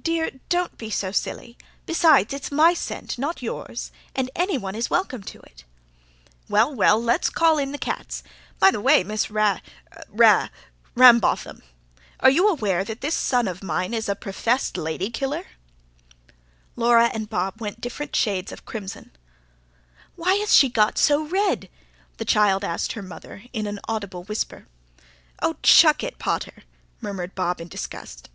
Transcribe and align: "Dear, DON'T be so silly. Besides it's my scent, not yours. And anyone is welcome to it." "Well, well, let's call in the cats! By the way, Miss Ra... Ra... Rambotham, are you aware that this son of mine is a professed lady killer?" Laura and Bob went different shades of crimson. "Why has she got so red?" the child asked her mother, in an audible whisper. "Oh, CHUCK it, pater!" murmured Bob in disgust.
"Dear, 0.00 0.30
DON'T 0.48 0.78
be 0.78 0.90
so 0.90 1.10
silly. 1.10 1.58
Besides 1.84 2.32
it's 2.32 2.52
my 2.52 2.72
scent, 2.72 3.18
not 3.18 3.42
yours. 3.42 3.90
And 4.14 4.30
anyone 4.36 4.76
is 4.76 4.88
welcome 4.88 5.24
to 5.24 5.40
it." 5.40 5.64
"Well, 6.48 6.72
well, 6.72 7.02
let's 7.02 7.28
call 7.28 7.58
in 7.58 7.72
the 7.72 7.78
cats! 7.78 8.22
By 8.60 8.70
the 8.70 8.80
way, 8.80 9.02
Miss 9.02 9.28
Ra... 9.28 9.58
Ra... 10.08 10.50
Rambotham, 10.94 11.62
are 12.20 12.30
you 12.30 12.46
aware 12.48 12.84
that 12.84 13.00
this 13.00 13.16
son 13.16 13.48
of 13.48 13.60
mine 13.60 13.92
is 13.92 14.08
a 14.08 14.14
professed 14.14 14.76
lady 14.76 15.10
killer?" 15.10 15.44
Laura 16.76 17.06
and 17.12 17.28
Bob 17.28 17.60
went 17.60 17.80
different 17.80 18.14
shades 18.14 18.52
of 18.52 18.64
crimson. 18.64 19.10
"Why 20.14 20.34
has 20.36 20.54
she 20.54 20.68
got 20.68 20.96
so 20.96 21.24
red?" 21.24 21.68
the 22.18 22.24
child 22.24 22.62
asked 22.62 22.92
her 22.92 23.02
mother, 23.02 23.42
in 23.52 23.66
an 23.66 23.80
audible 23.88 24.22
whisper. 24.22 24.68
"Oh, 25.42 25.56
CHUCK 25.64 26.04
it, 26.04 26.18
pater!" 26.20 26.62
murmured 27.00 27.34
Bob 27.34 27.60
in 27.60 27.66
disgust. 27.66 28.30